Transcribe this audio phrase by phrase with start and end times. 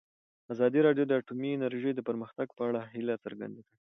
[0.53, 3.77] ازادي راډیو د اټومي انرژي د پرمختګ په اړه هیله څرګنده کړې.